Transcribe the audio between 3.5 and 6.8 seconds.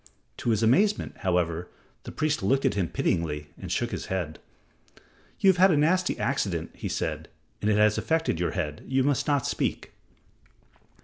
and shook his head. "You have had a nasty accident,"